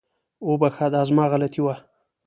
[0.49, 1.75] وبخښه، دا زما غلطي وه